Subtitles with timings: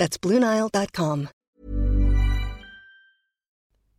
[0.00, 1.28] That's BlueNile.com.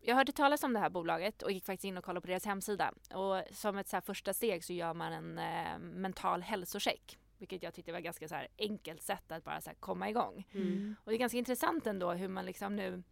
[0.02, 2.46] Jag hörde talas om det här bolaget och gick faktiskt in och kollade på deras
[2.46, 2.94] hemsida.
[3.14, 7.18] Och som ett så här första steg så gör man en eh, mental hälsocheck.
[7.38, 10.48] Vilket jag tyckte var ganska så här enkelt sätt att bara så här komma igång.
[10.52, 10.96] Mm.
[11.04, 13.04] Och det är ganska intressant ändå hur man liksom nu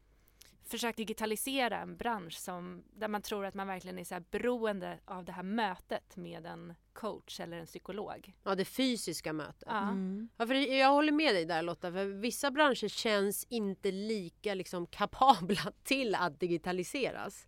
[0.70, 5.00] försökt digitalisera en bransch som, där man tror att man verkligen är så här beroende
[5.06, 8.34] av det här mötet med en coach eller en psykolog.
[8.44, 9.64] Ja, det fysiska mötet.
[9.66, 9.82] Ja.
[9.82, 10.30] Mm.
[10.38, 14.88] Ja, för jag håller med dig där Lotta, för vissa branscher känns inte lika liksom,
[14.88, 17.48] kapabla till att digitaliseras.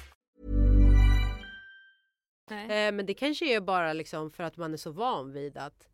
[2.59, 5.87] Eh, men det kanske är bara liksom för att man är så van vid att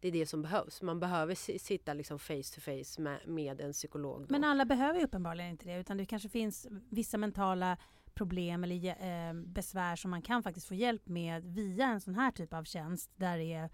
[0.00, 0.82] det är det som behövs.
[0.82, 4.20] Man behöver si- sitta liksom face to face med, med en psykolog.
[4.20, 4.26] Då.
[4.32, 7.76] Men alla behöver ju uppenbarligen inte det utan det kanske finns vissa mentala
[8.14, 8.86] problem eller
[9.28, 12.64] eh, besvär som man kan faktiskt få hjälp med via en sån här typ av
[12.64, 13.70] tjänst där det är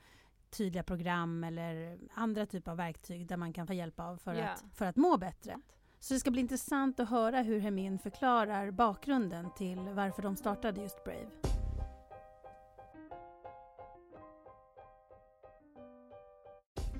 [0.50, 4.44] tydliga program eller andra typer av verktyg där man kan få hjälp av för, Ja.
[4.48, 5.60] att, för att må bättre.
[5.98, 10.80] Så det ska bli intressant att höra hur Hermin förklarar bakgrunden till varför de startade
[10.82, 11.49] just Brave.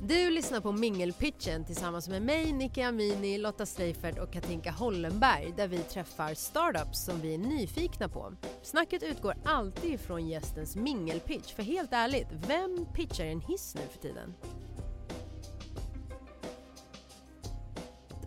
[0.02, 5.68] Du lyssnar på Mingelpitchen tillsammans med mig, Nicky Amini, Lotta Streifert och Katinka Hollenberg där
[5.68, 8.32] vi träffar startups som vi är nyfikna på.
[8.62, 13.98] Snacket utgår alltid från gästens mingelpitch, för helt ärligt, vem pitchar en hiss nu för
[13.98, 14.34] tiden?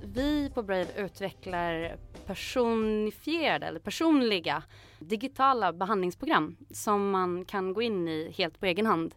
[0.03, 4.63] Vi på Brave utvecklar personifierade eller personliga
[5.00, 9.16] digitala behandlingsprogram som man kan gå in i helt på egen hand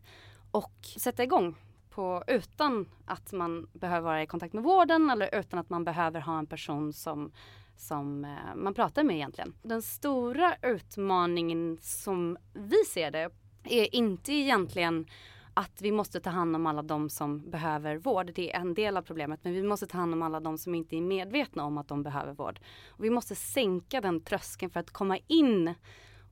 [0.51, 1.57] och sätta igång
[1.97, 6.21] på, utan att man behöver vara i kontakt med vården eller utan att man behöver
[6.21, 7.33] ha en person som,
[7.77, 9.55] som eh, man pratar med egentligen.
[9.63, 13.31] Den stora utmaningen som vi ser det
[13.65, 15.07] är inte egentligen
[15.55, 18.33] att vi måste ta hand om alla de som behöver vård.
[18.35, 19.41] Det är en del av problemet.
[19.43, 22.03] Men vi måste ta hand om alla de som inte är medvetna om att de
[22.03, 22.61] behöver vård.
[22.89, 25.75] Och vi måste sänka den tröskeln för att komma in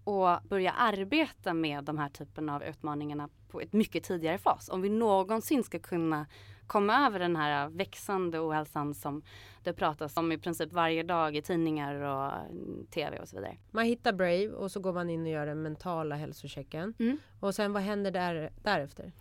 [0.04, 4.68] och börja arbeta med de här typen av utmaningarna på ett mycket tidigare fas.
[4.68, 6.26] Om vi någonsin ska kunna
[6.66, 9.22] komma över den här växande ohälsan som
[9.62, 13.56] det pratas om i princip varje dag i tidningar och mm, tv och så vidare.
[13.70, 16.94] Man hittar Brave och så går man in och gör den mentala hälsochecken.
[16.98, 17.18] Mm.
[17.40, 19.12] Och sen vad händer där, därefter?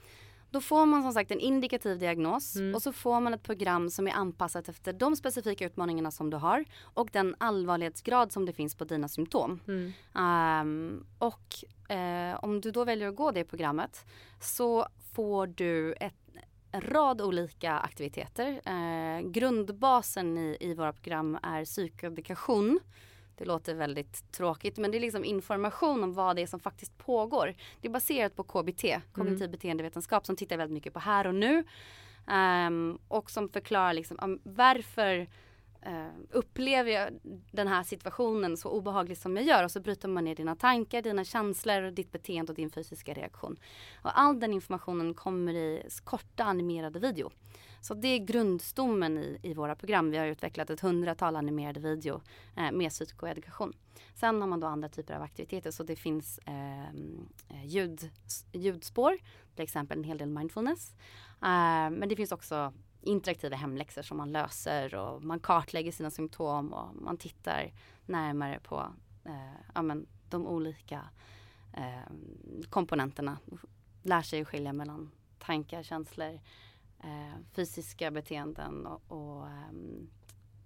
[0.53, 2.75] Då får man som sagt en indikativ diagnos Mm.
[2.75, 6.37] och så får man ett program som är anpassat efter de specifika utmaningarna som du
[6.37, 9.59] har och den allvarlighetsgrad som det finns på dina symptom.
[9.67, 9.93] Mm.
[10.15, 14.05] Ehm, och eh, om du då väljer att gå det programmet
[14.39, 16.13] så får du ett,
[16.71, 18.61] en rad olika aktiviteter.
[18.65, 22.79] Eh, grundbasen i, i våra program är psykoedukation.
[23.37, 26.97] Det låter väldigt tråkigt men det är liksom information om vad det är som faktiskt
[26.97, 27.55] pågår.
[27.81, 31.63] Det är baserat på KBT, kognitiv beteendevetenskap som tittar väldigt mycket på här och nu.
[32.27, 35.27] Ehm, och som förklarar liksom, um, varför
[35.85, 37.19] eh, upplever jag
[37.51, 41.01] den här situationen så obehaglig som jag gör och så bryter man ner dina tankar,
[41.01, 43.57] dina känslor, ditt beteende och din fysiska reaktion.
[44.01, 47.31] Och all den informationen kommer i korta animerade video.
[47.81, 50.11] Så det är grundstommen i, i våra program.
[50.11, 52.21] Vi har utvecklat ett hundratal animerade video
[52.57, 53.73] eh, med psykoedukation.
[54.15, 56.87] Sen har man då andra typer av aktiviteter så det finns eh,
[57.49, 58.11] eh, ljud,
[58.51, 59.17] ljudspår,
[59.55, 60.93] till exempel en hel del mindfulness.
[61.41, 66.73] Eh, men det finns också interaktiva hemläxor som man löser och man kartlägger sina symptom
[66.73, 67.71] och man tittar
[68.05, 68.93] närmare på
[69.25, 71.01] eh, ja, men, de olika
[71.73, 72.13] eh,
[72.69, 73.37] komponenterna.
[74.03, 76.39] Lär sig skilja mellan tankar, känslor,
[77.03, 79.47] eh, fysiska beteenden och, och,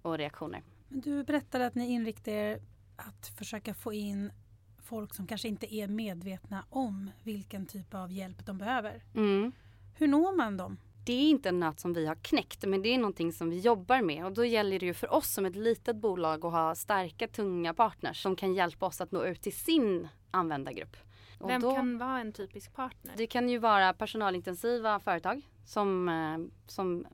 [0.02, 0.62] och reaktioner.
[0.88, 2.60] Du berättade att ni inriktar er
[2.96, 4.32] att försöka få in
[4.78, 9.02] folk som kanske inte är medvetna om vilken typ av hjälp de behöver.
[9.14, 9.52] Mm.
[9.94, 10.76] Hur når man dem?
[11.08, 13.58] Det är inte en nöt som vi har knäckt men det är någonting som vi
[13.58, 16.74] jobbar med och då gäller det ju för oss som ett litet bolag att ha
[16.74, 20.96] starka tunga partners som kan hjälpa oss att nå ut till sin användargrupp.
[21.38, 23.14] Och Vem då, kan vara en typisk partner?
[23.16, 27.06] Det kan ju vara personalintensiva företag som, eh, som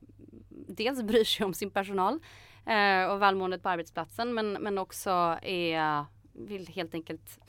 [0.67, 2.19] dels bryr sig om sin personal
[2.65, 5.09] eh, och välmåendet på arbetsplatsen men, men också
[5.41, 7.39] är, vill helt enkelt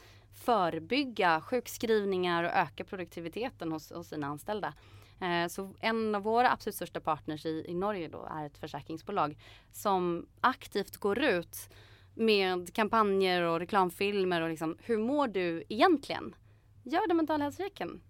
[0.45, 4.75] förebygga sjukskrivningar och öka produktiviteten hos, hos sina anställda.
[5.21, 9.39] Eh, så en av våra absolut största partners i, i Norge då är ett försäkringsbolag
[9.73, 11.69] som aktivt går ut
[12.15, 16.35] med kampanjer och reklamfilmer och liksom hur mår du egentligen?
[16.83, 18.01] Gör den mentala hälsochecken.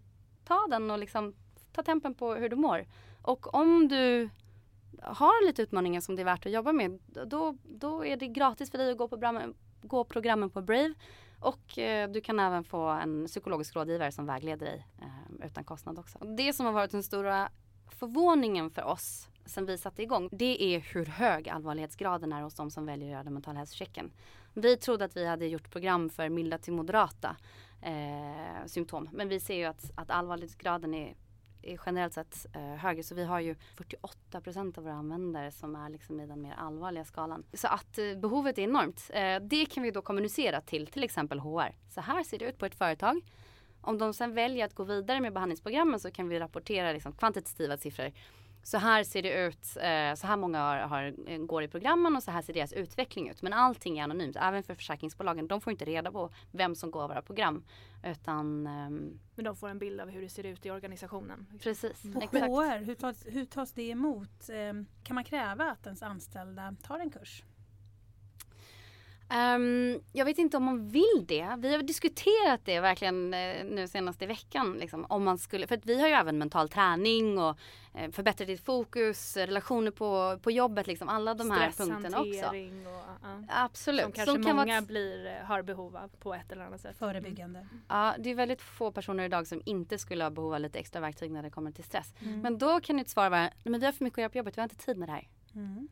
[0.44, 1.34] Ta den och liksom
[1.72, 2.86] ta tempen på hur du mår.
[3.22, 4.28] Och om du
[5.02, 8.70] har lite utmaningar som det är värt att jobba med då, då är det gratis
[8.70, 9.52] för dig att gå, på
[9.82, 10.94] gå programmen på Brave
[11.40, 15.98] och eh, du kan även få en psykologisk rådgivare som vägleder dig eh, utan kostnad
[15.98, 16.18] också.
[16.18, 17.48] Det som har varit den stora
[17.88, 22.70] förvåningen för oss sen vi satte igång det är hur hög allvarlighetsgraden är hos de
[22.70, 24.12] som väljer att göra den mentala hälsochecken.
[24.54, 27.36] Vi trodde att vi hade gjort program för milda till moderata
[27.82, 31.14] eh, symptom men vi ser ju att, att allvarlighetsgraden är
[31.72, 33.02] är generellt sett eh, högre.
[33.02, 37.04] Så vi har ju 48% av våra användare som är liksom i den mer allvarliga
[37.04, 37.44] skalan.
[37.52, 39.10] Så att eh, behovet är enormt.
[39.12, 41.74] Eh, det kan vi då kommunicera till till exempel HR.
[41.88, 43.20] Så här ser det ut på ett företag.
[43.80, 47.76] Om de sen väljer att gå vidare med behandlingsprogrammen så kan vi rapportera liksom kvantitativa
[47.76, 48.12] siffror.
[48.66, 52.22] Så här ser det ut, eh, så här många har, har, går i programmen och
[52.22, 53.42] så här ser deras utveckling ut.
[53.42, 55.48] Men allting är anonymt, även för försäkringsbolagen.
[55.48, 57.64] De får inte reda på vem som går våra program.
[58.04, 61.46] Utan, ehm, Men de får en bild av hur det ser ut i organisationen.
[61.62, 62.46] precis, Och exakt.
[62.46, 64.48] HR, hur tas, hur tas det emot?
[64.48, 64.72] Eh,
[65.02, 67.42] Kan man kräva att ens anställda tar en kurs?
[69.28, 71.54] Ehm, jag vet inte om man vill det.
[71.58, 74.72] Vi har diskuterat det verkligen eh, nu senaste veckan.
[74.72, 77.58] Liksom, om man skulle, för att vi har ju även mental träning och
[77.94, 82.32] eh, förbättra ditt fokus, relationer på, på jobbet, liksom, alla de här punkterna också.
[82.32, 82.92] Stresshantering och
[83.22, 83.42] ja.
[83.48, 84.02] Absolut.
[84.02, 86.96] Som kanske kan många vara, blir, eh, har behov av på ett eller annat sätt.
[86.98, 87.66] Förebyggande.
[87.88, 91.00] ja, det är väldigt få personer idag som inte skulle ha behov av lite extra
[91.00, 92.14] verktyg när det kommer till stress.
[92.20, 92.40] Mm.
[92.40, 94.56] Men då kan ett svar vara, men vi har för mycket att göra på jobbet,
[94.56, 95.28] vi har inte tid med det här.
[95.54, 95.88] Mm.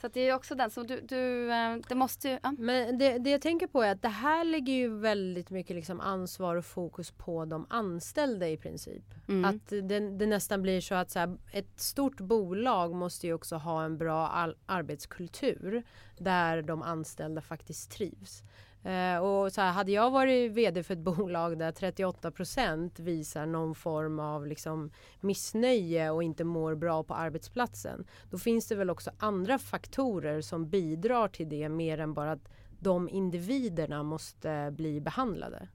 [0.00, 2.54] Så det är också den, så du, du eh, det måste ju, ja.
[2.58, 6.00] Men det, det jag tänker på är att det här lägger ju väldigt mycket liksom
[6.00, 9.04] ansvar och fokus på de anställda i princip.
[9.28, 9.44] Mm.
[9.44, 13.56] Att det, det nästan blir så att så här, ett stort bolag måste ju också
[13.56, 15.82] ha en bra arbetskultur
[16.18, 18.42] där de anställda faktiskt trivs.
[18.84, 23.74] Eh, och så här, hade jag varit vd för ett bolag där 38% visar någon
[23.74, 24.90] form av liksom
[25.20, 28.06] missnöje och inte mår bra på arbetsplatsen.
[28.30, 32.48] Då finns det väl också andra faktorer som bidrar till det mer än bara att
[32.80, 35.68] de individerna måste bli behandlade.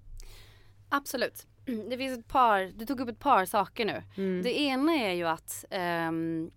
[0.89, 1.47] Absolut.
[1.89, 4.03] Det finns ett par, du tog upp ett par saker nu.
[4.17, 4.43] Mm.
[4.43, 6.51] Det ena är ju att ehm,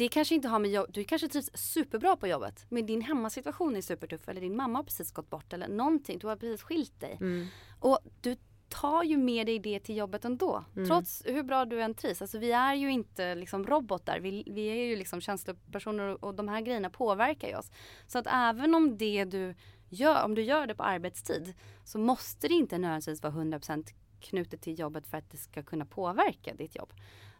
[0.00, 3.76] det kanske inte har med jobb, du kanske trivs superbra på jobbet men din hemmasituation
[3.76, 7.00] är supertuff eller din mamma har precis gått bort eller någonting, du har precis skilt
[7.00, 7.18] dig.
[7.20, 7.46] Mm.
[7.80, 8.36] Och du
[8.68, 10.64] tar ju med dig det till jobbet ändå.
[10.76, 10.88] Mm.
[10.88, 12.22] Trots hur bra du än trivs.
[12.22, 14.20] Alltså vi är ju inte liksom robotar.
[14.20, 17.70] Vi, vi är ju liksom känslopersoner och, och de här grejerna påverkar ju oss.
[18.06, 19.54] Så att även om det du
[19.88, 21.54] gör, om du gör det på arbetstid
[21.84, 23.86] så måste det inte nödvändigtvis vara 100%
[24.20, 26.92] knutet till jobbet för att det ska kunna påverka ditt jobb.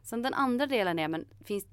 [0.03, 1.67] Sen den andra delen är, men finns,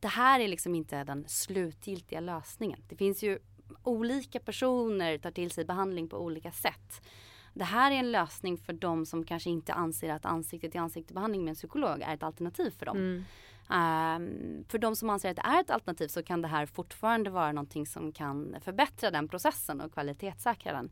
[0.00, 2.80] det här är liksom inte den slutgiltiga lösningen.
[2.88, 3.38] Det finns ju
[3.82, 7.06] olika personer tar till sig behandling på olika sätt.
[7.54, 11.14] Det här är en lösning för de som kanske inte anser att ansikte till ansikte
[11.14, 12.96] behandling med en psykolog är ett alternativ för dem.
[12.96, 13.24] Mm.
[13.70, 17.30] Ehm, för de som anser att det är ett alternativ så kan det här fortfarande
[17.30, 20.90] vara någonting som kan förbättra den processen och kvalitetssäkra den.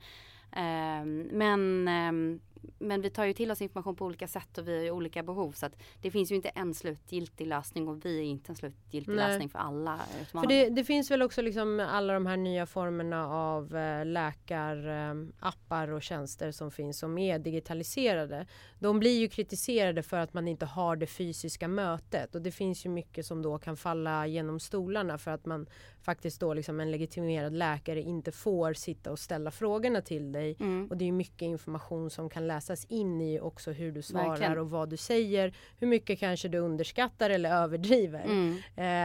[0.52, 2.40] Ehm, men, ehm,
[2.78, 5.22] men vi tar ju till oss information på olika sätt och vi har ju olika
[5.22, 8.56] behov så att det finns ju inte en slutgiltig lösning och vi är inte en
[8.56, 9.28] slutgiltig Nej.
[9.28, 13.28] lösning för alla För det, det finns väl också liksom alla de här nya formerna
[13.28, 18.46] av eh, läkarappar och tjänster som finns som är digitaliserade.
[18.78, 22.86] De blir ju kritiserade för att man inte har det fysiska mötet och det finns
[22.86, 25.66] ju mycket som då kan falla genom stolarna för att man
[26.02, 30.86] faktiskt då liksom en legitimerad läkare inte får sitta och ställa frågorna till dig Mm.
[30.90, 32.55] och det är mycket information som kan läsas
[32.88, 34.58] in i också hur du svarar Verkligen.
[34.58, 35.52] och vad du säger.
[35.78, 38.56] Hur mycket kanske du underskattar eller överdriver Mm.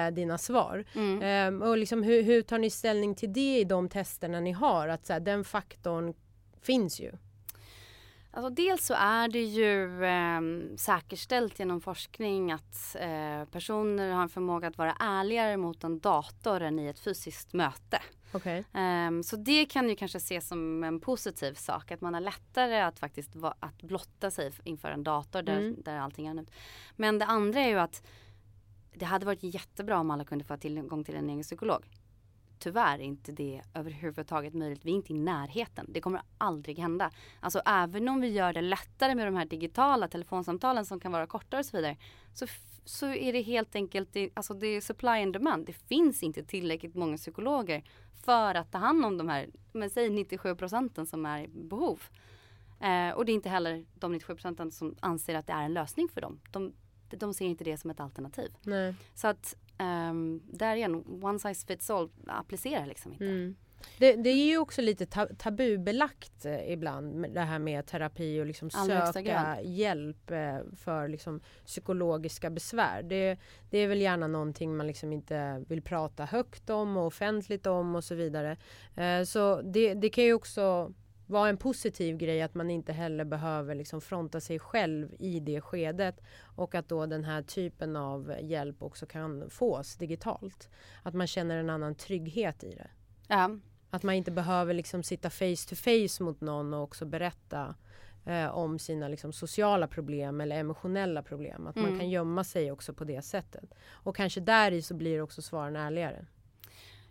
[0.10, 0.84] eh, dina svar.
[0.96, 1.22] Mm.
[1.22, 4.88] Ehm, och liksom, hur, hur tar ni ställning till det i de testerna ni har?
[4.88, 6.14] Att så här, den faktorn
[6.62, 7.12] finns ju.
[8.34, 10.42] Alltså dels så är det ju eh,
[10.78, 16.62] säkerställt genom forskning att eh, personer har en förmåga att vara ärligare mot en dator
[16.62, 18.02] än i ett fysiskt möte.
[18.34, 18.64] Okej.
[18.74, 22.82] Ehm, så det kan ju kanske ses som en positiv sak, att man har lättare
[22.82, 25.76] att faktiskt va- att blotta sig inför en dator där, Mm.
[25.86, 26.52] där allting är anonymt.
[26.96, 28.04] Men det andra är ju att
[28.94, 31.84] det hade varit jättebra om alla kunde få tillgång till en egen psykolog.
[32.62, 34.86] Tyvärr är inte det överhuvudtaget möjligt.
[34.86, 35.86] Vi är inte i närheten.
[35.90, 37.12] Det kommer aldrig hända.
[37.40, 41.28] Alltså även om vi gör det lättare med de här digitala telefonsamtalen som kan vara
[41.28, 41.98] kortare och så vidare.
[42.34, 42.46] Så,
[42.86, 45.66] så är det helt enkelt, alltså det är supply and demand.
[45.66, 47.84] Det finns inte tillräckligt många psykologer
[48.26, 52.02] för att ta hand om de här, men säg 97 procenten som är i behov.
[52.80, 55.74] Eh, och det är inte heller de 97 procenten som anser att det är en
[55.74, 56.40] lösning för dem.
[56.52, 56.74] De,
[57.10, 58.52] de ser inte det som ett alternativ.
[58.62, 58.96] Nej.
[59.14, 63.26] Så att um, där igen, one size fits all applicerar liksom inte.
[63.26, 63.56] Mm.
[63.98, 68.46] Det, det är ju också lite ta tabubelagt eh, ibland det här med terapi och
[68.46, 73.04] liksom Allra söka hjälp eh, för liksom psykologiska besvär.
[73.04, 73.38] Det,
[73.70, 77.96] det är väl gärna någonting man liksom inte vill prata högt om och offentligt om
[77.96, 78.58] och så vidare.
[78.96, 80.94] Eh, så det, det kan ju också
[81.32, 85.62] vara en positiv grej att man inte heller behöver liksom fronta sig själv i det
[85.62, 86.22] skedet
[86.56, 90.70] och att då den här typen av hjälp också kan fås digitalt.
[91.04, 92.90] Att man känner en annan trygghet i det.
[93.28, 93.50] Ja,
[93.90, 97.76] Att man inte behöver liksom sitta face to face mot någon och också berätta
[98.26, 101.68] eh, om sina liksom, sociala problem eller emotionella problem.
[101.68, 102.00] Att man Mm.
[102.00, 103.74] kan gömma sig också på det sättet.
[103.90, 106.26] Och kanske där i så blir också svaren ärligare.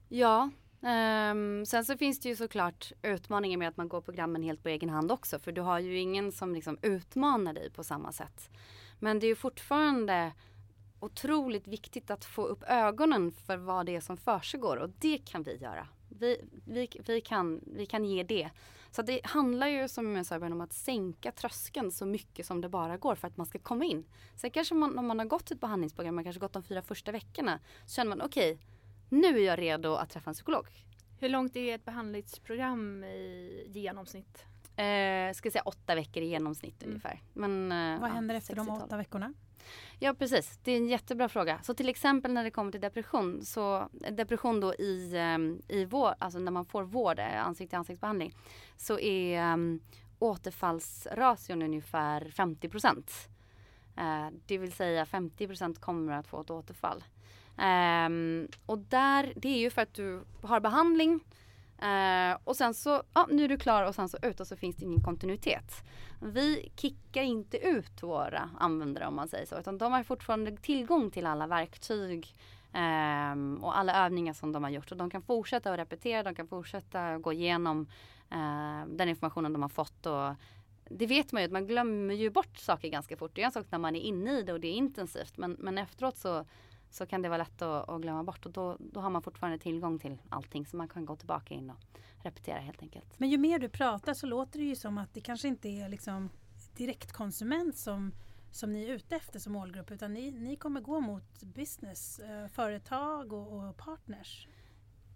[0.08, 0.50] ja.
[0.82, 4.68] Um, sen så finns det ju såklart utmaningar med att man går programmen helt på
[4.68, 5.38] egen hand också.
[5.38, 8.50] För du har ju ingen som liksom utmanar dig på samma sätt.
[8.98, 10.32] Men det är ju fortfarande
[11.00, 15.42] otroligt viktigt att få upp ögonen för vad det är som försiggår och det kan
[15.42, 15.88] vi göra.
[16.08, 18.50] Vi, vi, vi, kan, vi kan ge det.
[18.90, 22.68] Så det handlar ju som jag sa om att sänka tröskeln så mycket som det
[22.68, 24.04] bara går för att man ska komma in.
[24.36, 27.12] Sen kanske man, om man har gått ett behandlingsprogram, man kanske gått de fyra första
[27.12, 28.58] veckorna, så känner man okej,
[29.10, 30.66] nu är jag redo att träffa en psykolog.
[31.20, 34.44] Hur långt är ett behandlingsprogram i genomsnitt?
[34.76, 36.90] Eh, ska säga åtta veckor i genomsnitt Mm.
[36.90, 37.20] ungefär.
[37.32, 38.86] Men, eh, Vad ja, händer efter de 60-tal.
[38.86, 39.32] åtta veckorna?
[39.98, 41.60] Ja precis, det är en jättebra fråga.
[41.62, 46.14] Så till exempel när det kommer till depression, så depression då i, um, i vård,
[46.18, 48.34] alltså när man får vård, eh, ansikte till ansiktsbehandling,
[48.76, 49.80] så är um,
[50.18, 53.12] återfallsration ungefär 50 procent.
[53.96, 57.04] Eh, det vill säga 50 procent kommer att få ett återfall.
[57.60, 61.20] Um, och där, det är ju för att du har behandling
[61.82, 64.56] uh, och sen så, ja nu är du klar och sen så ut och så
[64.56, 65.84] finns det ingen kontinuitet.
[66.22, 71.10] Vi kickar inte ut våra användare om man säger så utan de har fortfarande tillgång
[71.10, 72.36] till alla verktyg
[72.74, 76.34] um, och alla övningar som de har gjort och de kan fortsätta att repetera, de
[76.34, 77.80] kan fortsätta gå igenom
[78.32, 80.34] uh, den informationen de har fått och
[80.90, 83.30] det vet man ju att man glömmer ju bort saker ganska fort.
[83.34, 85.56] Det är en sak när man är inne i det och det är intensivt men,
[85.58, 86.44] men efteråt så,
[86.90, 89.58] så kan det vara lätt att, att glömma bort och då, då har man fortfarande
[89.58, 91.76] tillgång till allting så man kan gå tillbaka in och
[92.22, 93.18] repetera helt enkelt.
[93.18, 95.88] Men ju mer du pratar så låter det ju som att det kanske inte är
[95.88, 96.30] liksom
[96.76, 98.12] direktkonsument som,
[98.50, 102.48] som ni är ute efter som målgrupp utan ni, ni kommer gå mot business, eh,
[102.48, 104.48] företag och, och partners.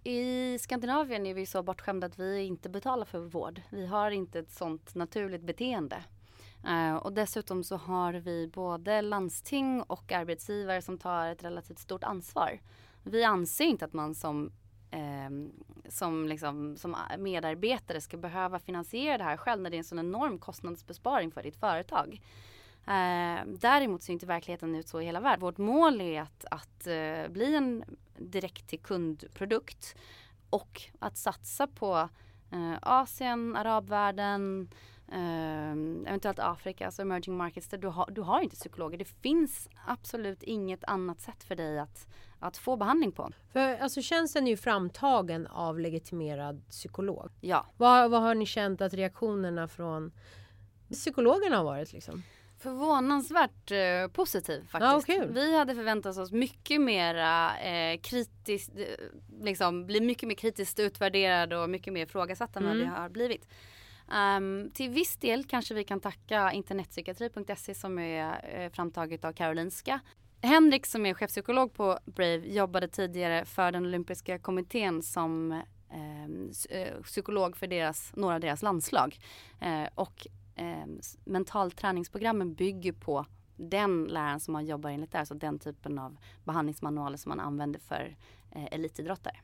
[0.07, 3.61] I Skandinavien är vi så bortskämda att vi inte betalar för vård.
[3.71, 6.05] Vi har inte ett sånt naturligt beteende.
[6.67, 12.05] Eh, och dessutom så har vi både landsting och arbetsgivare som tar ett relativt stort
[12.05, 12.61] ansvar.
[13.03, 14.53] Vi anser inte att man som,
[14.91, 15.31] eh,
[15.89, 19.99] som, liksom, som medarbetare ska behöva finansiera det här själv när det är en sån
[19.99, 22.21] enorm kostnadsbesparing för ditt företag.
[22.87, 25.41] Eh, däremot ser inte verkligheten ut så i hela världen.
[25.41, 27.85] Vårt mål är att, att eh, bli en
[28.19, 29.97] direkt till kundprodukt
[30.51, 32.09] och att satsa på
[32.53, 34.69] eh, Asien, arabvärlden,
[35.13, 35.71] eh,
[36.07, 38.99] eventuellt Afrika, alltså emerging markets där du har, du har inte psykologer.
[38.99, 42.07] Det finns absolut inget annat sätt för dig att,
[42.39, 43.31] att få behandling på.
[43.53, 47.31] För alltså tjänsten är ju framtagen av legitimerad psykolog.
[47.41, 50.13] Ja, Vad, vad har ni känt att reaktionerna från
[50.91, 52.23] psykologerna har varit liksom?
[52.59, 55.19] förvånansvärt eh, positiv faktiskt.
[55.19, 55.25] Ja.
[55.31, 58.85] Vi hade förväntat oss mycket mera eh, kritiskt, eh,
[59.43, 62.95] liksom bli mycket mer kritiskt utvärderade och mycket mer ifrågasatta än vad vi Mm.
[62.95, 63.49] har blivit.
[64.09, 70.01] Um, till viss del kanske vi kan tacka internetpsykiatri.se som är eh, framtaget av Karolinska.
[70.43, 77.03] Henrik som är chefpsykolog på Brave jobbade tidigare för den olympiska kommittén som ehm, eh,
[77.03, 79.19] psykolog för deras, några av deras landslag.
[79.61, 80.87] Eh, och eh,
[81.25, 87.17] mentalträningsprogrammen bygger på den läraren som man jobbar enligt där, alltså den typen av behandlingsmanualer
[87.17, 88.17] som man använder för
[88.51, 89.37] eh, elitidrottare.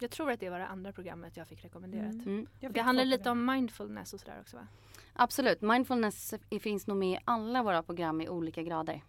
[0.00, 2.14] Jag tror att det var det andra programmet jag fick rekommenderat.
[2.14, 2.46] Mm.
[2.60, 4.66] Jag Det fick handlar två lite om mindfulness och sådär också va?
[5.12, 9.02] Absolut, mindfulness finns nog med i alla våra program i olika grader.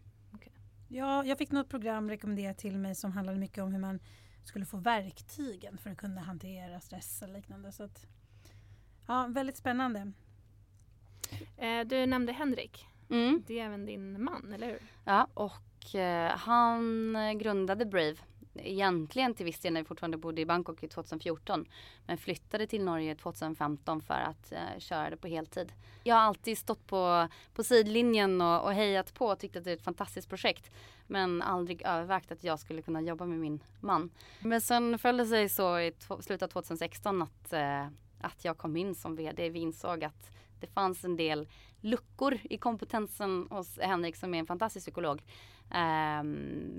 [0.91, 4.00] Ja, jag fick något program rekommenderat till mig som handlade mycket om hur man
[4.43, 7.72] skulle få verktygen för att kunna hantera stress och liknande.
[7.72, 8.05] Så att,
[9.08, 10.12] ja, väldigt spännande.
[11.58, 12.86] Eh, du nämnde Henrik.
[13.10, 13.43] Mm.
[13.48, 14.79] Det är även din man, eller hur?
[15.05, 18.17] Ja, och eh, han grundade Brave
[18.63, 21.65] egentligen till viss del när vi fortfarande bodde i Bangkok i 2014.
[22.05, 25.71] Men flyttade till Norge 2015 för att eh, köra det på heltid.
[26.03, 29.71] Jag har alltid stått på, på sidlinjen och, och hejat på och tyckt att det
[29.71, 30.71] är ett fantastiskt projekt.
[31.07, 34.09] Men aldrig övervägt att jag skulle kunna jobba med min man.
[34.39, 37.85] Men sen följde det sig så i slutet av 2016 att, eh,
[38.21, 39.49] att jag kom in som VD.
[39.49, 41.47] Vi insåg att det fanns en del
[41.81, 45.23] luckor i kompetensen hos Henrik som är en fantastisk psykolog.
[45.71, 46.23] Eh,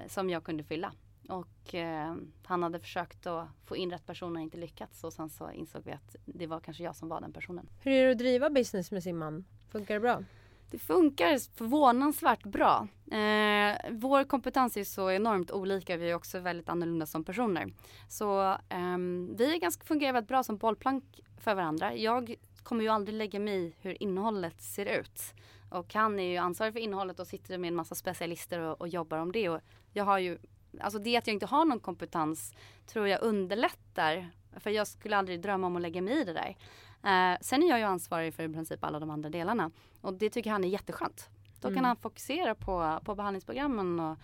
[0.08, 0.92] som jag kunde fylla.
[1.30, 5.04] Och eh, han hade försökt att få in rätt person och inte lyckats.
[5.04, 7.68] Och sen så insåg vi att det var kanske jag som var den personen.
[7.82, 9.44] Hur är det att driva business med sin man?
[9.68, 10.22] Funkar det bra?
[10.70, 12.88] Det funkar förvånansvärt bra.
[13.12, 15.96] Eh, vår kompetens är så enormt olika.
[15.96, 17.72] Vi är också väldigt annorlunda som personer.
[18.08, 21.94] Så ehm, vi ganska, fungerar väldigt bra som bollplank för varandra.
[21.94, 25.34] Jag kommer ju aldrig lägga mig i hur innehållet ser ut.
[25.70, 28.88] Och han är ju ansvarig för innehållet och sitter med en massa specialister och, och
[28.88, 29.48] jobbar om det.
[29.48, 29.60] Och
[29.92, 30.38] jag har ju,
[30.80, 32.54] alltså det att jag inte har någon kompetens
[32.86, 34.30] tror jag underlättar.
[34.56, 36.56] För jag skulle aldrig drömma om att lägga mig i det där.
[37.04, 39.70] Eh, sen är jag ju ansvarig för i princip alla de andra delarna.
[40.00, 41.28] Och det tycker han är jätteskönt.
[41.60, 41.84] Då kan Mm.
[41.84, 44.16] han fokusera på, på behandlingsprogrammen och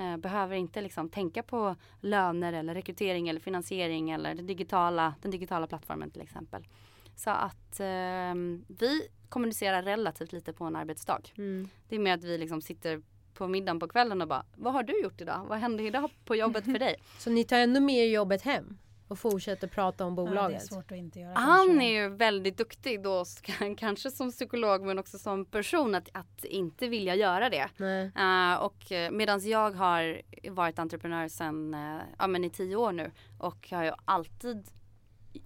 [0.00, 5.30] eh, behöver inte liksom tänka på löner eller rekrytering eller finansiering eller den digitala, den
[5.30, 6.66] digitala plattformen till exempel.
[7.16, 8.34] Så att eh,
[8.78, 11.20] vi kommunicerar relativt lite på en arbetsdag.
[11.38, 11.68] Mm.
[11.88, 13.02] Det är mer att vi liksom sitter
[13.34, 15.44] på middagen på kvällen och bara Vad har du gjort idag?
[15.48, 16.96] Vad hände idag på jobbet för dig?
[17.18, 20.30] Så ni tar ändå med er jobbet hem och fortsätter prata om Ja, det är
[20.30, 20.66] bolaget?
[20.66, 21.34] svårt att inte göra.
[21.34, 21.84] Han kanske.
[21.84, 23.24] är ju väldigt duktig då,
[23.76, 27.68] kanske som psykolog men också som person att, att inte vilja göra det.
[27.80, 33.10] Uh, och medan jag har varit entreprenör sedan uh, ja, men i tio år nu
[33.38, 34.68] och har ju alltid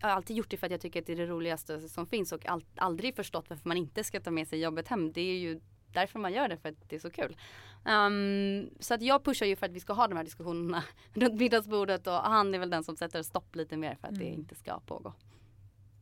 [0.01, 2.07] jag har alltid gjort det för att jag tycker att det är det roligaste som
[2.07, 5.13] finns och all, aldrig förstått varför man inte ska ta med sig jobbet hem.
[5.13, 5.61] Det är ju
[5.93, 7.37] därför man gör det för att det är så kul.
[7.85, 11.41] Um, så att jag pushar ju för att vi ska ha de här diskussionerna runt
[11.41, 14.39] middagsbordet och han är väl den som sätter stopp lite mer för att det Mm.
[14.41, 15.15] inte ska pågå.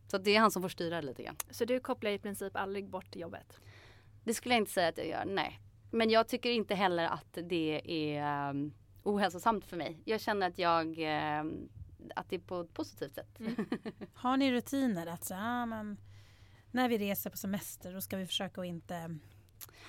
[0.08, 1.36] Så att det är han som får styra det lite grann.
[1.50, 3.60] Så du kopplar i princip aldrig bort jobbet?
[4.24, 5.60] Det skulle jag inte säga att jag gör, nej.
[5.90, 7.80] Men jag tycker inte heller att det
[8.16, 8.72] är um,
[9.02, 10.00] ohälsosamt för mig.
[10.04, 11.68] Jag känner att jag, ehm,
[12.16, 13.38] att det är på ett positivt sätt.
[14.14, 15.96] Har ni rutiner att så, ah, men,
[16.70, 19.18] när vi reser på semester då ska vi försöka att inte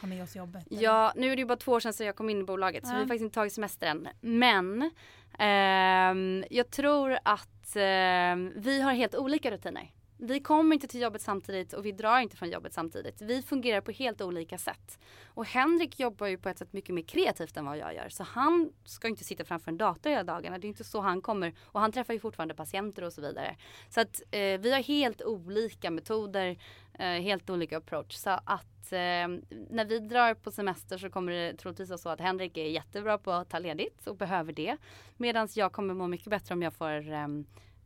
[0.01, 0.67] ha med oss jobbet?
[0.71, 0.81] eller?
[0.83, 2.85] Ja, nu är det ju bara två år sedan så jag kom in i bolaget
[2.85, 2.95] så Ja.
[2.95, 4.07] vi har faktiskt inte tagit semester än.
[4.21, 4.91] Men
[5.39, 9.91] ehm, jag tror att ehm, vi har helt olika rutiner.
[10.19, 13.21] Vi kommer inte till jobbet samtidigt och vi drar inte från jobbet samtidigt.
[13.21, 14.99] Vi fungerar på helt olika sätt.
[15.25, 18.09] Och Henrik jobbar ju på ett sätt mycket mer kreativt än vad jag gör.
[18.09, 20.57] Så han ska inte sitta framför en dator hela dagarna.
[20.57, 21.53] Det är inte så han kommer.
[21.61, 23.55] Och han träffar ju fortfarande patienter och så vidare.
[23.89, 26.57] Så att eh, vi har helt olika metoder,
[26.93, 28.15] eh, helt olika approach.
[28.15, 29.27] Så att eh,
[29.69, 33.17] när vi drar på semester så kommer det troligtvis vara så att Henrik är jättebra
[33.17, 34.77] på att ta ledigt och behöver det.
[35.17, 37.27] Medan jag kommer må mycket bättre om jag får eh,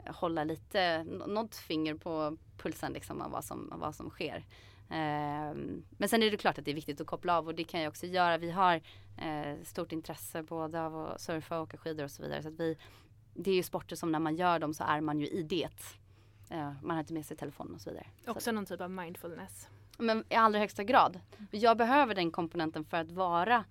[0.07, 4.45] hålla lite, något finger på pulsen liksom av vad som, vad som sker.
[4.89, 7.63] Ehm, men sen är det klart att det är viktigt att koppla av och det
[7.63, 8.37] kan jag också göra.
[8.37, 8.81] Vi har
[9.17, 12.41] eh, stort intresse både av att surfa och åka skidor och så vidare.
[12.41, 12.77] Så att vi,
[13.33, 15.69] det är ju sporter som när man gör dem så är man ju i det.
[16.49, 18.07] Eh, man har inte med sig telefonen och så vidare.
[18.25, 19.67] Så Också någon typ av mindfulness?
[20.01, 21.19] men i allra högsta grad.
[21.51, 23.63] Jag behöver den komponenten för att vara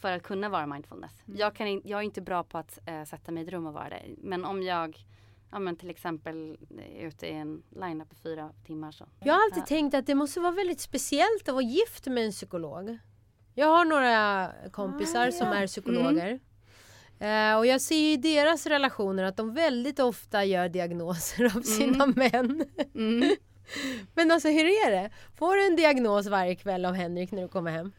[0.00, 1.22] för att kunna vara mindfulness.
[1.24, 3.72] Jag, kan jag är inte bra på att eh, sätta mig i ett rum och
[3.72, 4.02] vara det.
[4.18, 5.06] Men om jag
[5.54, 9.08] ja, men till exempel är ute i en line-up i fyra timmar så.
[9.20, 12.32] Jag har alltid tänkt att det måste vara väldigt speciellt att vara gift med en
[12.32, 12.98] psykolog.
[13.54, 15.54] Jag har några kompisar Ah, som ja.
[15.54, 16.40] är psykologer.
[17.18, 22.06] Eh, och jag ser i deras relationer att de väldigt ofta gör diagnoser av sina
[22.06, 22.64] män.
[22.94, 23.36] Mm.
[24.14, 25.10] Men alltså hur är det?
[25.34, 27.92] Får du en diagnos varje kväll av Henrik när du kommer hem?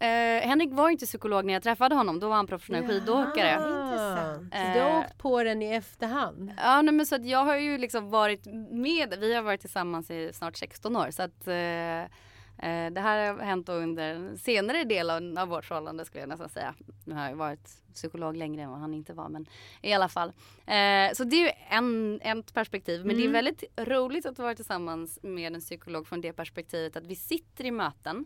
[0.00, 2.20] Eh, Henrik var inte psykolog när jag träffade honom.
[2.20, 3.52] Då var han professionell skidåkare.
[3.52, 4.54] Intressant.
[4.54, 4.98] Så du har Eh.
[4.98, 6.52] åkt på den i efterhand?
[6.56, 10.10] Ja nej, men så att jag har ju liksom varit med, vi har varit tillsammans
[10.10, 12.18] i snart 16 år så att eh,
[12.62, 16.28] Eh, det här har hänt under en senare del av, av vårt förhållande skulle jag
[16.28, 16.74] nästan säga.
[17.04, 19.46] Nu har jag varit psykolog längre än vad han inte var men
[19.82, 20.28] i alla fall.
[20.66, 24.54] Eh, så det är ju en, ett perspektiv men det är väldigt roligt att vara
[24.54, 28.24] tillsammans med en psykolog från det perspektivet att vi sitter i möten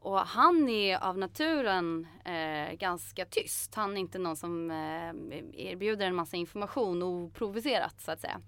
[0.00, 3.74] och han är av naturen eh, ganska tyst.
[3.74, 5.36] Han är inte någon som eh,
[5.66, 8.40] erbjuder en massa information oprovocerat så att säga.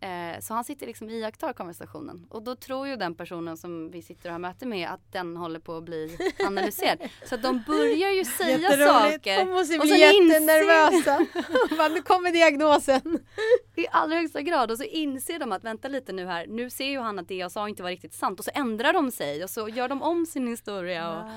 [0.00, 2.26] Eh, så han sitter liksom iakttar konversationen.
[2.30, 5.36] Och då tror ju den personen som vi sitter och har möte med att den
[5.36, 6.98] håller på att bli analyserad.
[7.24, 9.38] så att de börjar ju säga saker.
[9.38, 11.26] De måste bli jättenervösa.
[11.78, 13.18] Bara, nu kommer diagnosen.
[13.76, 14.70] I allra högsta grad.
[14.70, 16.46] Och så inser de att vänta lite nu här.
[16.46, 18.38] Nu ser ju han att det jag sa inte var riktigt sant.
[18.38, 21.08] Och så ändrar de sig och så gör de om sin historia.
[21.10, 21.30] Och,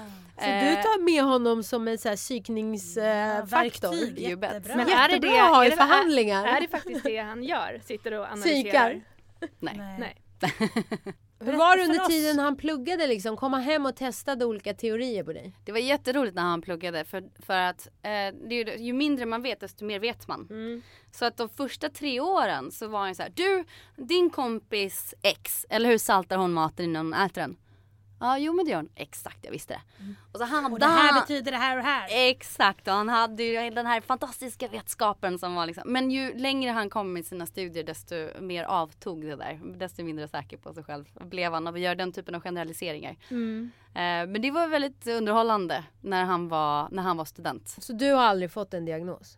[0.44, 3.46] Så du tar med honom som en psykningsfaktor?
[3.46, 4.20] verktyg.
[4.20, 4.54] you bet.
[4.54, 4.76] Jättebra.
[4.76, 6.32] Men är det det, är det-.
[6.32, 7.82] Är, är det faktiskt det han gör?
[7.86, 8.51] Sitter och analyserar?
[8.54, 9.02] Psykar.
[9.60, 9.98] Nej.
[10.00, 10.16] Nej.
[11.44, 13.38] Hur var det under tiden han pluggade liksom?
[13.38, 15.56] Kom han hem och testade olika teorier på dig?
[15.66, 18.10] Det var jätteroligt när han pluggade för, för att eh,
[18.48, 20.48] det är ju, ju mindre man vet desto mer vet man.
[20.50, 20.82] Mm.
[21.12, 25.66] Så att de första tre åren så var han så här, du din kompis X,
[25.70, 27.58] eller hur saltar hon maten innan hon äter den?
[28.22, 28.90] Ja jo men det gör hon.
[28.96, 29.82] Exakt jag visste det.
[30.32, 32.08] Och så hade Och det här han, betyder det här och här.
[32.30, 35.84] Exakt och han hade ju den här fantastiska vetskapen som var liksom.
[35.86, 39.60] Men ju längre han kom med sina studier desto mer avtog det där.
[39.78, 43.16] Desto mindre säker på sig själv blev han av att göra den typen av generaliseringar.
[43.30, 43.72] Mm.
[43.88, 47.76] Eh, men det var väldigt underhållande när han var, när han var student.
[47.80, 49.38] Så du har aldrig fått en diagnos?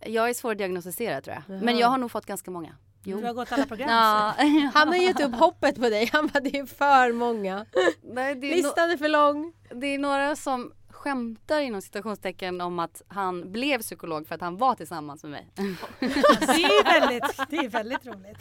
[0.00, 1.56] Jag är svårdiagnostiserad tror jag.
[1.56, 1.64] Jaha.
[1.64, 2.74] Men jag har nog fått ganska många.
[3.04, 3.20] Jo.
[3.20, 3.88] Du har gått alla program.
[3.90, 4.34] Ja.
[4.74, 6.10] Han har gett upp hoppet på dig.
[6.12, 7.66] Han bara, det är för många.
[8.02, 9.52] Nej, det, är no- Listan är för lång.
[9.74, 14.56] det är några som skämtar inom citationstecken om att han blev psykolog för att han
[14.56, 15.50] var tillsammans med mig.
[16.00, 18.38] Det är väldigt, det är väldigt roligt.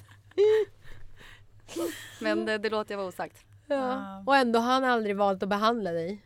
[2.19, 3.37] Men det, det låter jag vara osagt.
[3.67, 4.23] Ja.
[4.25, 6.21] Och ändå har han aldrig valt att behandla dig.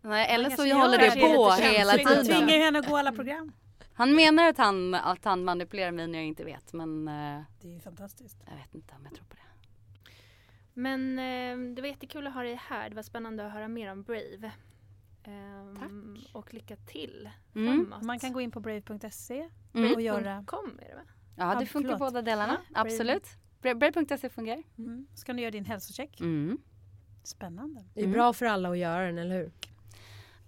[0.00, 2.08] Nej, eller så kanske håller det på hela jättekänsligt.
[2.08, 2.38] Han tiden.
[2.38, 3.52] tvingar ju henne att gå alla program.
[3.96, 7.68] Han menar att han, att han manipulerar mig när jag inte vet men eh, Det
[7.68, 8.36] är ju fantastiskt.
[8.50, 9.42] jag vet inte om jag tror på det.
[10.74, 12.88] Men eh, det var jättekul att ha dig här.
[12.90, 14.52] Det var spännande att höra mer om Brave.
[15.24, 16.34] Ehm, Tack.
[16.34, 17.86] Och lycka till Mm.
[17.86, 18.02] framåt.
[18.06, 19.94] Man kan gå in på brave.se Mm.
[19.94, 20.44] och göra...
[20.46, 21.00] .com är det va?
[21.36, 21.98] Ja, det funkar förlåt.
[22.12, 22.52] båda delarna.
[22.68, 22.88] Ja, Brave.
[22.90, 23.26] Absolut.
[23.62, 24.62] Bra- Brave.se fungerar.
[24.78, 25.06] Mm.
[25.14, 26.20] Så kan du göra din hälsocheck.
[26.20, 26.58] Mm.
[27.22, 27.84] Spännande.
[27.94, 29.52] Det är bra för alla att göra den, eller hur?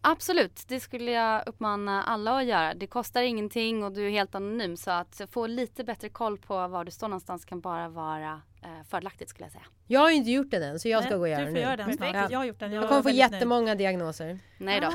[0.01, 2.75] Absolut, det skulle jag uppmana alla att göra.
[2.75, 6.69] Det kostar ingenting och du är helt anonym så att få lite bättre koll på
[6.69, 8.43] var du står någonstans kan bara vara
[8.89, 9.65] fördelaktigt skulle jag säga.
[9.87, 11.45] Jag har ju inte gjort den än, så jag ska Nej, gå och göra Du
[11.45, 11.61] den får nu.
[11.61, 12.15] göra den snart.
[12.15, 12.29] Ja.
[12.31, 12.73] Jag har gjort den.
[12.73, 13.33] Jag, Jag kommer få väldigt nöjd.
[13.33, 14.39] jättemånga diagnoser.
[14.59, 14.87] Nej då.
[14.87, 14.91] Ah,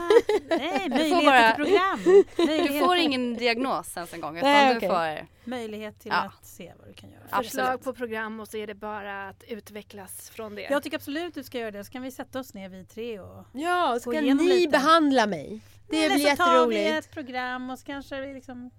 [0.50, 2.24] nej, bara- möjligheter till program.
[2.74, 4.90] Du får ingen diagnos ens en gång utan Nej, du okej.
[4.90, 6.32] får möjlighet till Ja.
[6.40, 7.22] att se vad du kan göra.
[7.30, 7.52] Absolut.
[7.52, 10.62] Förslag på program och så är det bara att utvecklas från det.
[10.62, 11.84] Jag tycker absolut du ska göra det.
[11.84, 13.46] Så kan vi sätta oss ner vi tre och...
[13.54, 14.72] Ja, ska igenom ni lite.
[14.72, 15.60] behandla mig?
[15.90, 17.06] Det Eller blir så tar vi jätteroligt.
[17.08, 18.72] ett program och så kanske vi liksom...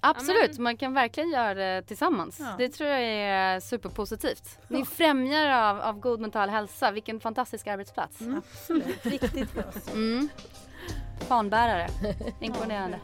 [0.00, 2.40] Absolut, men- man kan verkligen göra det tillsammans.
[2.40, 2.54] Ja.
[2.58, 4.58] Det tror jag är superpositivt.
[4.68, 6.90] Ni främjar av, av god mental hälsa.
[6.90, 8.20] Vilken fantastisk arbetsplats.
[8.20, 8.38] Mm.
[8.52, 9.88] Absolut, viktigt för oss.
[11.28, 11.88] Fanbärare.
[12.40, 13.00] Imponerande.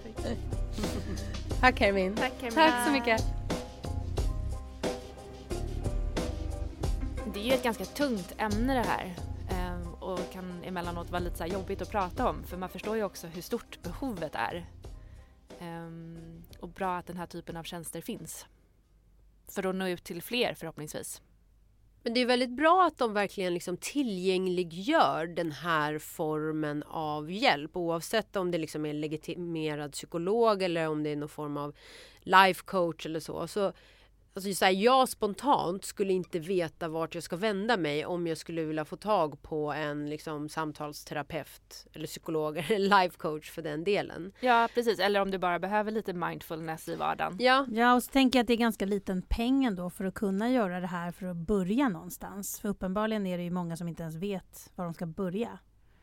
[1.60, 2.16] Tack Hermin.
[2.16, 2.32] Tack.
[2.54, 3.22] Tack så mycket.
[7.34, 9.14] Det är ju ett ganska tungt ämne det här.
[9.50, 12.44] ehm, Och kan emellanåt vara lite så här jobbigt att prata om.
[12.44, 14.66] För man förstår ju också hur stort behovet är.
[16.62, 18.46] Och bra att den här typen av tjänster finns.
[19.48, 21.22] För att nå ut till fler förhoppningsvis.
[22.02, 27.76] Men det är väldigt bra att de verkligen liksom tillgängliggör den här formen av hjälp
[27.76, 31.74] oavsett om det liksom är en legitimerad psykolog eller om det är någon form av
[32.20, 33.48] life coach eller så.
[33.48, 33.72] så
[34.34, 38.38] alltså så här, jag spontant skulle inte veta vart jag ska vända mig om jag
[38.38, 43.84] skulle vilja få tag på en liksom, samtalsterapeut eller psykolog eller life coach för den
[43.84, 44.32] delen.
[44.40, 47.36] Ja precis, eller om du bara behöver lite mindfulness i vardagen.
[47.40, 50.14] Ja, Ja, och så tänker jag att det är ganska liten peng ändå för att
[50.14, 52.60] kunna göra det här för att börja någonstans.
[52.60, 55.58] För uppenbarligen är det ju många som inte ens vet var de ska börja.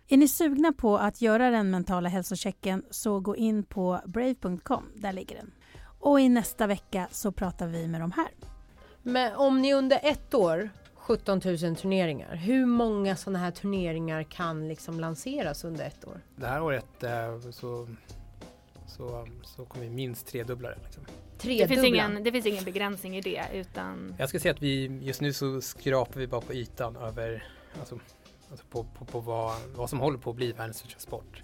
[0.08, 5.14] Är ni sugna på att göra den mentala hälsochecken så gå in på brave.com, där
[5.14, 5.52] ligger den.
[6.00, 8.30] Och i nästa vecka så pratar vi med de här.
[9.02, 14.68] Men om ni under ett år 17 000 turneringar, hur många sådana här turneringar kan
[14.68, 16.22] liksom lanseras under ett år?
[16.36, 17.88] Det här året eh, så,
[18.88, 20.78] så, så kommer vi minst tredubbla det.
[20.84, 21.04] Liksom.
[21.04, 21.68] Det Tredubbla.
[21.68, 25.22] finns, ingen, det finns ingen begränsning i det utan Jag ska säga att vi just
[25.22, 27.48] nu så skrapar vi bara på ytan över
[27.80, 28.00] alltså,
[28.52, 31.44] alltså på, på, på vad, vad som håller på att bli världens största sport.